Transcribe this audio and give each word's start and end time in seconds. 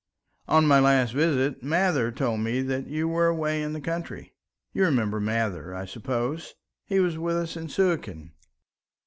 On 0.47 0.65
my 0.65 0.79
last 0.79 1.13
visit 1.13 1.61
Mather 1.61 2.11
told 2.11 2.39
me 2.39 2.63
that 2.63 2.87
you 2.87 3.07
were 3.07 3.27
away 3.27 3.61
in 3.61 3.73
the 3.73 3.79
country. 3.79 4.33
You 4.73 4.85
remember 4.85 5.19
Mather, 5.19 5.75
I 5.75 5.85
suppose? 5.85 6.55
He 6.87 6.99
was 6.99 7.19
with 7.19 7.35
us 7.37 7.55
in 7.55 7.67
Suakin." 7.69 8.31